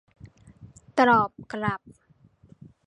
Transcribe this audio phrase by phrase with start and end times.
[0.97, 1.81] ตอบกลับ